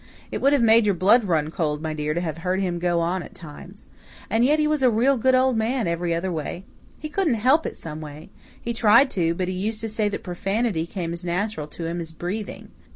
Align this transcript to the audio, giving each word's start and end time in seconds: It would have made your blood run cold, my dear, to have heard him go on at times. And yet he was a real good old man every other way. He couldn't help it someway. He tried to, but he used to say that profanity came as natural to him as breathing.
It 0.31 0.41
would 0.41 0.51
have 0.51 0.63
made 0.63 0.87
your 0.87 0.95
blood 0.95 1.25
run 1.25 1.51
cold, 1.51 1.79
my 1.79 1.93
dear, 1.93 2.15
to 2.15 2.21
have 2.21 2.39
heard 2.39 2.59
him 2.59 2.79
go 2.79 3.01
on 3.01 3.21
at 3.21 3.35
times. 3.35 3.85
And 4.31 4.43
yet 4.43 4.57
he 4.57 4.65
was 4.65 4.81
a 4.81 4.89
real 4.89 5.15
good 5.15 5.35
old 5.35 5.55
man 5.57 5.87
every 5.87 6.11
other 6.11 6.31
way. 6.31 6.65
He 6.97 7.07
couldn't 7.07 7.35
help 7.35 7.67
it 7.67 7.77
someway. 7.77 8.31
He 8.59 8.73
tried 8.73 9.11
to, 9.11 9.35
but 9.35 9.47
he 9.47 9.53
used 9.53 9.79
to 9.81 9.87
say 9.87 10.09
that 10.09 10.23
profanity 10.23 10.87
came 10.87 11.13
as 11.13 11.23
natural 11.23 11.67
to 11.67 11.85
him 11.85 11.99
as 11.99 12.13
breathing. 12.13 12.69